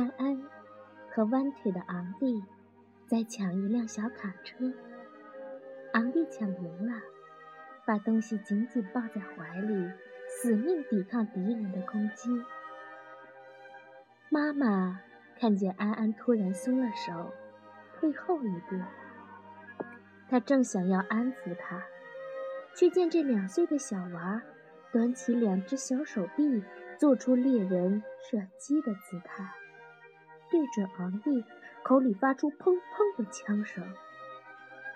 [0.00, 0.42] 安安
[1.10, 2.42] 和弯腿的昂弟
[3.06, 4.72] 在抢一辆小卡车，
[5.92, 7.02] 昂弟抢赢了，
[7.84, 9.90] 把东西紧紧抱在怀里，
[10.26, 12.30] 死命抵抗敌人的攻击。
[14.30, 15.02] 妈妈
[15.38, 17.30] 看见安安突然松了手，
[17.98, 18.80] 退后一步，
[20.30, 21.82] 她正想要安抚他，
[22.74, 24.40] 却见这两岁的小娃
[24.94, 26.64] 端起两只小手臂，
[26.96, 29.59] 做出猎人射击的姿态。
[30.50, 31.44] 对准昂弟，
[31.82, 33.84] 口里发出砰砰的枪声，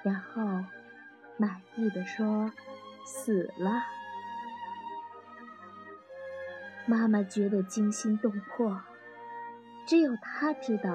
[0.02, 0.42] 然后
[1.36, 2.50] 满意的说
[3.06, 3.84] ：“死了。”
[6.86, 8.80] 妈妈觉得惊心动魄，
[9.86, 10.90] 只有她知道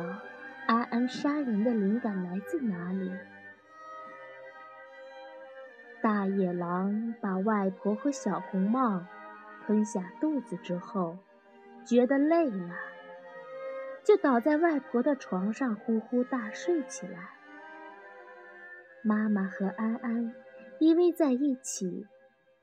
[0.67, 3.11] 安安杀人的灵感来自哪里。
[6.01, 9.03] 大野狼把外婆和小红帽
[9.65, 11.17] 吞下肚子之后，
[11.85, 12.75] 觉得累了。
[14.09, 17.29] 就倒在外婆的床上呼呼大睡起来。
[19.03, 20.33] 妈妈和安安
[20.79, 22.07] 依偎在一起，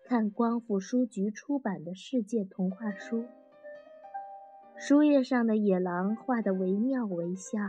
[0.05, 3.27] 看光复书局出版的世界童话书。
[4.77, 7.61] 书页上的野狼画得惟妙惟肖，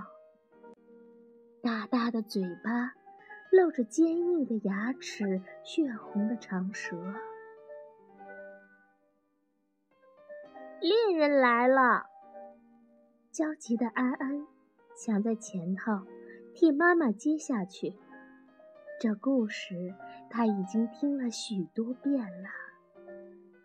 [1.62, 2.96] 大大的嘴巴，
[3.52, 6.98] 露着坚硬的牙齿，血红的长舌。
[10.82, 12.08] 猎人来了。
[13.38, 14.48] 焦急的安安
[14.96, 16.02] 抢在前头，
[16.56, 17.94] 替妈妈接下去。
[19.00, 19.94] 这故事
[20.28, 22.50] 他已经听了许多遍了，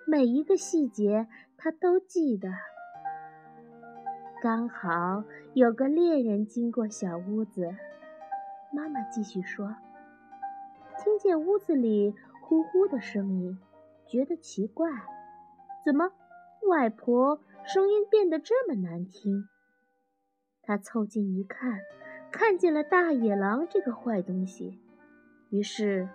[0.07, 2.51] 每一个细节他都记得。
[4.43, 7.75] 刚好有个猎人经过小屋子，
[8.75, 9.75] 妈妈继续说
[11.03, 13.59] ：“听见屋子里呼呼的声音，
[14.07, 14.91] 觉得奇怪，
[15.83, 16.13] 怎么
[16.69, 19.49] 外婆声音变得这么难听？”
[20.63, 21.81] 他凑近一看，
[22.31, 24.81] 看见了大野狼这个坏东西，
[25.51, 26.09] 于是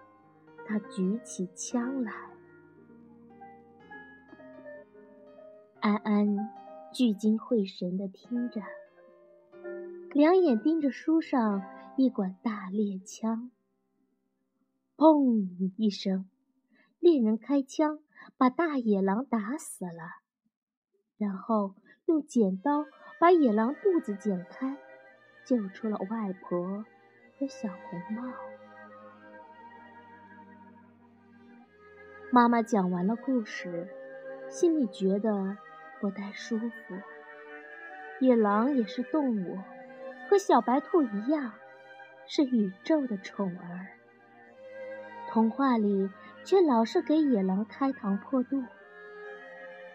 [0.66, 2.14] 他举起枪来。
[5.82, 6.50] 安安
[6.94, 8.62] 聚精会神地听着，
[10.12, 11.62] 两眼盯着书上
[11.98, 13.52] 一管大猎枪。
[14.96, 16.28] 砰一声，
[17.00, 18.00] 猎人开枪
[18.38, 20.24] 把大野狼打死了，
[21.18, 21.76] 然后
[22.06, 22.86] 用剪刀。
[23.20, 24.78] 把野狼肚子剪开，
[25.44, 26.86] 救出了外婆
[27.40, 28.32] 和小红帽。
[32.30, 33.88] 妈妈讲完了故事，
[34.50, 35.58] 心里觉得
[36.00, 36.70] 不太舒服。
[38.20, 39.58] 野狼也是动物，
[40.30, 41.54] 和小白兔一样，
[42.28, 43.88] 是宇宙的宠儿。
[45.30, 46.12] 童话里
[46.44, 48.64] 却老是给野狼开膛破肚，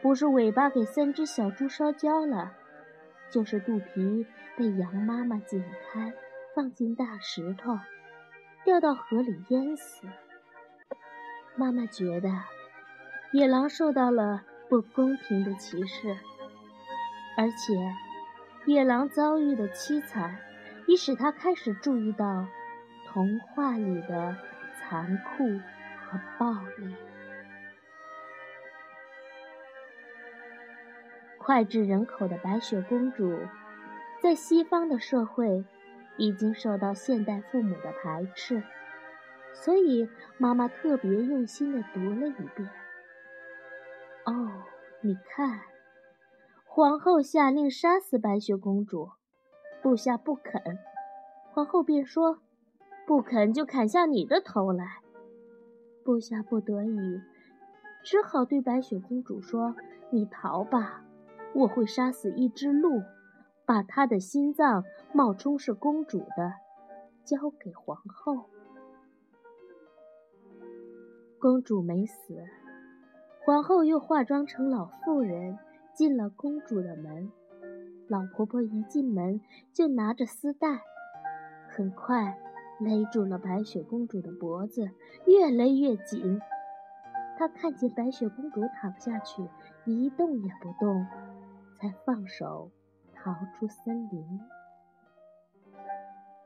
[0.00, 2.56] 不是尾巴给三只小猪烧焦了。
[3.32, 4.26] 就是肚皮
[4.58, 6.12] 被羊妈妈剪开，
[6.54, 7.78] 放进大石头，
[8.62, 10.06] 掉到河里淹死。
[11.56, 12.28] 妈妈觉得
[13.32, 16.14] 野狼受到了不公平的歧视，
[17.38, 17.74] 而且
[18.66, 20.36] 野狼遭遇的凄惨，
[20.86, 22.46] 已使他开始注意到
[23.08, 24.36] 童话里的
[24.74, 25.58] 残酷
[26.06, 26.94] 和暴力。
[31.42, 33.36] 脍炙人口的白雪公主，
[34.22, 35.64] 在西方的社会
[36.16, 38.62] 已经受到现代父母的排斥，
[39.52, 40.08] 所以
[40.38, 42.70] 妈妈特别用心地读了一遍。
[44.24, 44.62] 哦，
[45.00, 45.62] 你看，
[46.64, 49.10] 皇后下令杀死白雪公主，
[49.82, 50.78] 部下不肯，
[51.50, 52.38] 皇后便说
[53.04, 55.00] ：“不肯就砍下你的头来。”
[56.04, 57.20] 部下不得已，
[58.04, 59.74] 只好对白雪公主说
[60.10, 61.04] ：“你逃吧。”
[61.54, 63.02] 我会杀死一只鹿，
[63.66, 66.54] 把它的心脏冒充是公主的，
[67.24, 68.48] 交给皇后。
[71.38, 72.42] 公主没死，
[73.44, 75.58] 皇后又化妆成老妇人
[75.92, 77.30] 进了公主的门。
[78.08, 79.40] 老婆婆一进门
[79.72, 80.82] 就拿着丝带，
[81.68, 82.38] 很快
[82.78, 84.90] 勒住了白雪公主的脖子，
[85.26, 86.40] 越勒越紧。
[87.38, 89.48] 她看见白雪公主躺下去，
[89.84, 91.06] 一动也不动。
[91.82, 92.70] 才放手
[93.12, 94.40] 逃出森林。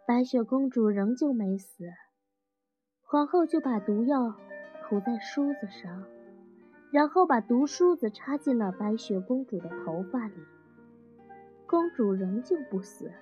[0.06, 1.84] 白雪公主仍旧没死，
[3.02, 4.34] 皇后就把毒药
[4.82, 6.06] 涂在梳子上，
[6.90, 10.36] 然后把毒梳子插进了白雪公主的头发里。
[11.66, 13.12] 公主仍旧不死，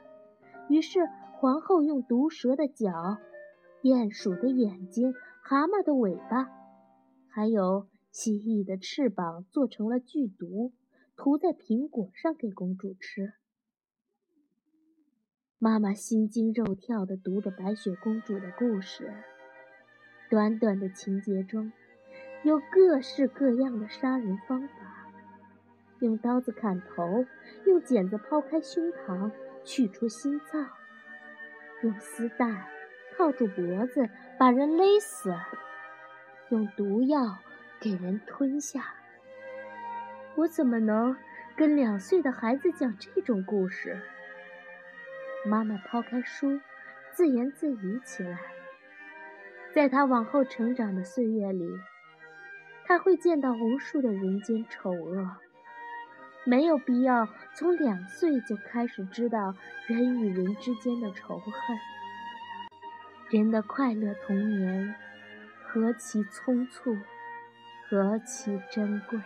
[0.68, 1.00] 于是
[1.32, 3.18] 皇后用毒蛇的脚、
[3.82, 5.12] 鼹鼠的眼睛、
[5.42, 6.48] 蛤蟆的尾巴，
[7.28, 10.72] 还有蜥蜴的翅膀做成了剧毒。
[11.16, 13.34] 涂在苹果上给公主吃。
[15.58, 19.14] 妈妈心惊肉跳地读着白雪公主的故事。
[20.28, 21.72] 短短的情节中，
[22.42, 25.10] 有各式各样的杀人方法：
[26.00, 27.24] 用刀子砍头，
[27.66, 29.30] 用剪子剖开胸膛
[29.64, 30.68] 取出心脏，
[31.82, 32.68] 用丝带
[33.16, 35.32] 套住脖子把人勒死，
[36.50, 37.38] 用毒药
[37.80, 38.96] 给人吞下。
[40.36, 41.16] 我怎么能
[41.54, 44.00] 跟两岁的孩子讲这种故事？
[45.46, 46.60] 妈妈抛开书，
[47.12, 48.40] 自言自语起来。
[49.72, 51.68] 在他往后成长的岁月里，
[52.84, 55.36] 他会见到无数的人间丑恶。
[56.44, 59.54] 没有必要从两岁就开始知道
[59.86, 61.52] 人与人之间的仇恨。
[63.30, 64.96] 人的快乐童年，
[65.62, 66.96] 何其匆促，
[67.88, 69.20] 何其珍贵！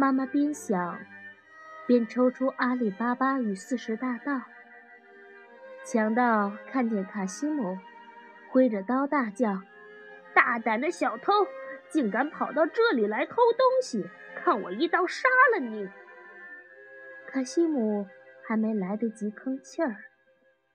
[0.00, 0.98] 妈妈边想。
[1.86, 4.32] 边抽出《阿里巴巴与四十大盗》。
[5.84, 7.76] 强盗看见卡西姆，
[8.50, 9.60] 挥着刀大叫
[10.32, 11.32] ：“大胆的小偷，
[11.90, 14.06] 竟敢跑到这里来偷东西！
[14.34, 15.86] 看我一刀杀了你！”
[17.28, 18.06] 卡西姆
[18.42, 19.96] 还没来得及吭气儿，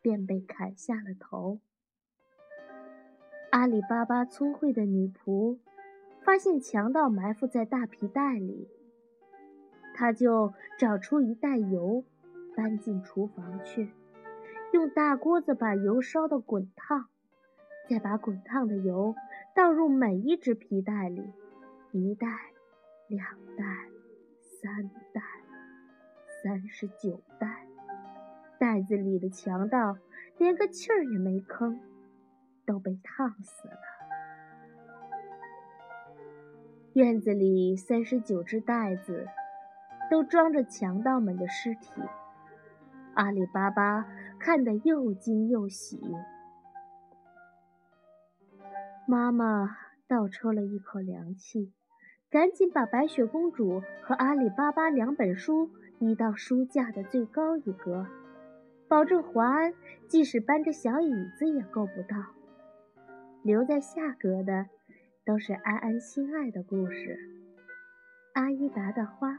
[0.03, 1.59] 便被砍下了头。
[3.49, 5.57] 阿里巴巴聪慧的女仆
[6.23, 8.69] 发现强盗埋伏在大皮袋里。
[9.97, 12.03] 他就找出一袋油，
[12.53, 13.89] 搬进厨房去，
[14.73, 17.05] 用大锅子把油烧得滚烫，
[17.89, 19.15] 再把滚烫的油
[19.55, 21.31] 倒入每一只皮袋里，
[21.93, 22.27] 一袋、
[23.07, 23.25] 两
[23.57, 23.63] 袋、
[24.41, 25.21] 三袋、
[26.43, 27.65] 三十九袋，
[28.59, 29.97] 袋子里的强盗
[30.37, 31.79] 连个气儿也没吭，
[32.65, 33.79] 都被烫死了。
[36.91, 39.25] 院子里三十九只袋子。
[40.09, 42.01] 都装着强盗们的尸体。
[43.13, 44.05] 阿里巴巴
[44.39, 46.01] 看得又惊又喜。
[49.07, 51.71] 妈妈倒抽了一口凉气，
[52.29, 55.69] 赶紧把《白雪公主》和《阿里巴巴》两本书
[55.99, 58.07] 移到书架的最高一格，
[58.87, 59.73] 保证华安
[60.07, 62.17] 即使搬着小椅子也够不到。
[63.43, 64.65] 留在下格的
[65.23, 67.15] 都是安安心爱的故事，
[68.33, 69.31] 《阿依达的花》。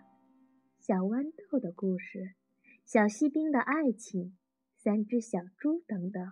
[0.87, 2.37] 小豌豆的故事，
[2.85, 4.37] 小锡兵的爱情，
[4.77, 6.25] 三只小猪等等。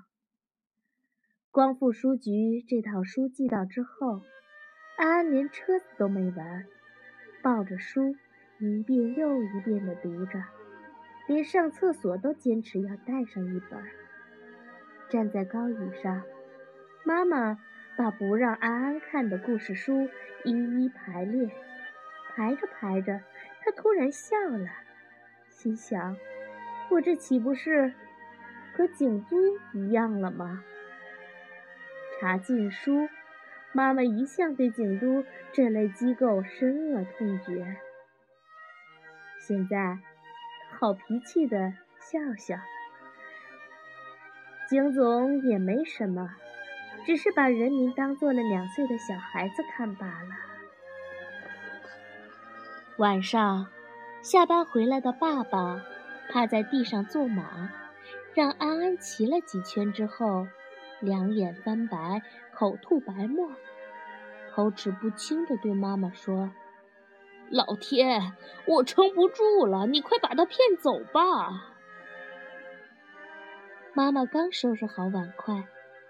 [1.50, 4.22] 光复书局这套书寄到之后，
[4.96, 6.66] 安安连车子都没玩，
[7.42, 8.14] 抱着书
[8.60, 10.44] 一遍又一遍地读着，
[11.26, 13.82] 连上厕所都坚持要带上一本。
[15.10, 16.22] 站在高椅上，
[17.04, 17.58] 妈妈
[17.98, 20.08] 把不让安安看的故事书
[20.44, 21.50] 一一排列，
[22.36, 23.20] 排着排着。
[23.64, 24.68] 他突然笑了，
[25.48, 26.16] 心想
[26.92, 27.94] ：“我这岂不是
[28.76, 29.36] 和景都
[29.72, 30.62] 一样了吗？”
[32.20, 33.08] 查禁书，
[33.72, 37.76] 妈妈一向对景都这类机构深恶痛绝。
[39.40, 39.98] 现在，
[40.78, 42.58] 好脾气的笑笑。
[44.68, 46.36] 景总也没什么，
[47.06, 50.53] 只是把人民当做了两岁的小孩子看罢了。
[52.98, 53.66] 晚上，
[54.22, 55.84] 下班回来的爸爸
[56.30, 57.72] 趴在地上坐马，
[58.34, 60.46] 让安安骑了几圈之后，
[61.00, 62.22] 两眼翻白，
[62.52, 63.50] 口吐白沫，
[64.54, 66.52] 口齿不清地对妈妈说
[67.50, 68.32] ：“老天，
[68.64, 71.72] 我撑不住了，你快把他骗走吧！”
[73.92, 75.64] 妈妈刚收拾好碗筷，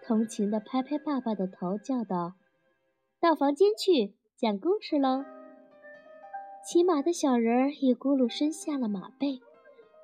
[0.06, 2.34] 同情地拍拍爸爸的头，叫道
[3.18, 5.24] ：“到房间去讲故事喽！”
[6.64, 9.38] 骑马的小人儿一咕噜身下了马背，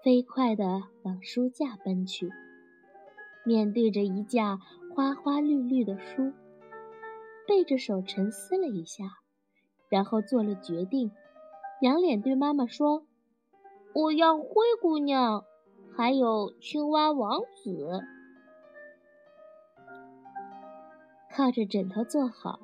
[0.04, 2.28] 飞快地往书架奔去。
[3.46, 4.58] 面对着一架
[4.94, 6.34] 花花绿绿的书，
[7.48, 9.04] 背着手沉思了一下，
[9.88, 11.10] 然后做了决定，
[11.80, 13.06] 仰脸对妈妈说
[13.96, 14.52] ：“我要灰
[14.82, 15.42] 姑娘，
[15.96, 18.02] 还有青蛙王子。”
[21.32, 22.60] 靠着枕头坐好，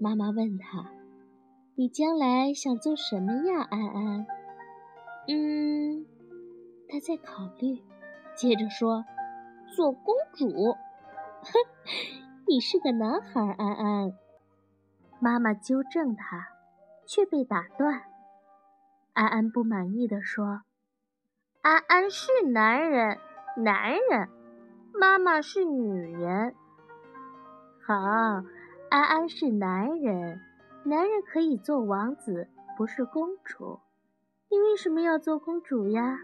[0.00, 0.90] 妈妈问他。
[1.80, 4.26] 你将来想做什么呀，安安？
[5.28, 6.04] 嗯，
[6.86, 7.82] 他在考虑，
[8.36, 9.06] 接着说
[9.74, 10.46] ：“做公主。”
[11.40, 11.50] 哼，
[12.46, 14.12] 你是个男孩，安安。
[15.20, 16.48] 妈妈纠正他，
[17.06, 18.02] 却被打断。
[19.14, 20.60] 安安不满意的说
[21.64, 23.16] ：“安安是男人，
[23.56, 24.28] 男人。
[24.92, 26.54] 妈妈是女人。
[27.82, 27.94] 好，
[28.90, 30.42] 安安是男人。”
[30.84, 33.80] 男人可以做王子，不是公主。
[34.50, 36.18] 你为什么要做公主呀？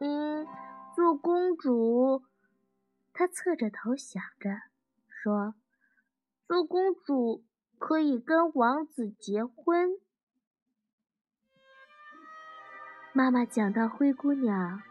[0.00, 0.46] 嗯，
[0.94, 2.24] 做公主，
[3.12, 4.50] 她侧着头想着，
[5.08, 5.54] 说
[6.48, 7.44] ：“做公主
[7.78, 9.90] 可以跟王子结婚。”
[13.12, 14.82] 妈妈讲到灰姑娘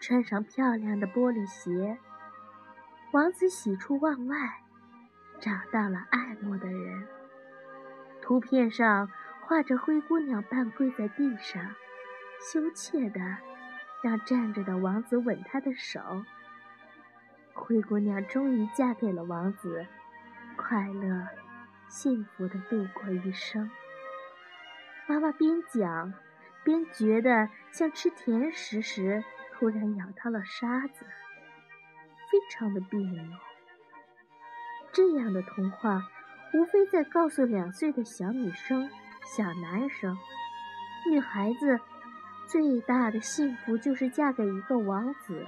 [0.00, 1.98] 穿上漂亮的玻璃鞋，
[3.12, 4.64] 王子喜出望外，
[5.40, 7.06] 找到了爱慕的人。
[8.22, 9.10] 图片上
[9.42, 11.74] 画着灰姑娘半跪在地上，
[12.40, 13.20] 羞怯的
[14.02, 16.24] 让站着的王子吻她的手。
[17.52, 19.86] 灰姑娘终于嫁给了王子，
[20.56, 21.28] 快乐、
[21.88, 23.70] 幸福的度过一生。
[25.06, 26.14] 妈妈边讲。
[26.64, 31.04] 边觉得像吃甜食时突然咬到了沙子，
[32.30, 33.20] 非常的别扭。
[34.92, 36.08] 这样的童话，
[36.54, 38.90] 无非在告诉两岁的小女生、
[39.24, 40.18] 小男生，
[41.10, 41.80] 女孩子
[42.46, 45.46] 最大的幸福就是嫁给一个王子。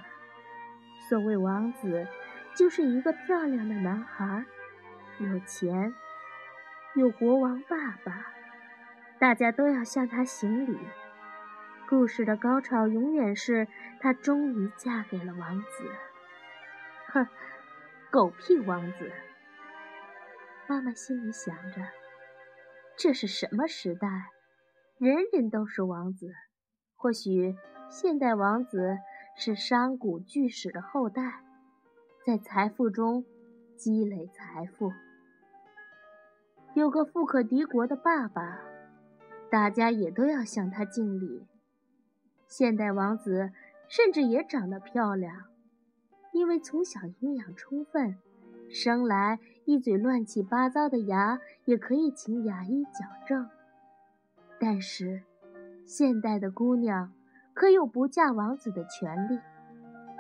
[1.08, 2.08] 所谓王子，
[2.54, 4.46] 就是一个漂亮的男孩，
[5.18, 5.94] 有钱，
[6.94, 8.26] 有国王爸爸，
[9.18, 10.78] 大家都要向他行礼。
[11.86, 13.68] 故事的高潮永远是
[14.00, 15.90] 她终于嫁给了王子。
[17.08, 17.26] 哼，
[18.10, 19.12] 狗屁王子！
[20.66, 21.82] 妈妈心里想着，
[22.96, 24.08] 这是什么时代？
[24.98, 26.32] 人人都是王子。
[26.96, 27.54] 或许
[27.90, 28.96] 现代王子
[29.36, 31.42] 是商贾巨史的后代，
[32.24, 33.26] 在财富中
[33.76, 34.90] 积累财富，
[36.72, 38.62] 有个富可敌国的爸爸，
[39.50, 41.46] 大家也都要向他敬礼。
[42.48, 43.52] 现代王子
[43.86, 45.44] 甚至也长得漂亮，
[46.32, 48.16] 因为从小营养充分，
[48.70, 53.48] 生来一嘴乱七八糟的牙也可以请牙医矫正。
[54.60, 55.22] 但是，
[55.84, 57.12] 现代的姑娘
[57.52, 59.38] 可有不嫁王子的权利，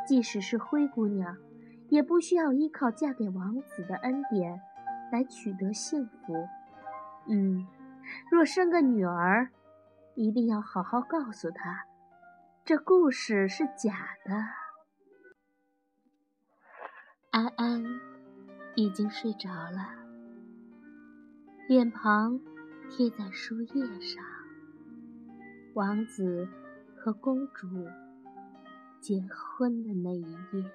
[0.06, 1.36] 即使是灰姑娘，
[1.88, 4.60] 也不需要依靠嫁给王子的恩典
[5.12, 6.48] 来取得幸福。
[7.26, 7.66] 嗯，
[8.30, 9.50] 若生个女儿，
[10.14, 11.86] 一定要好好告诉她。
[12.64, 14.34] 这故事是假的。
[17.30, 17.82] 安安
[18.76, 19.88] 已经睡着了，
[21.68, 22.40] 脸庞
[22.90, 24.24] 贴在书页上。
[25.74, 26.48] 王子
[26.96, 27.68] 和公主
[29.00, 30.70] 结婚的那一夜。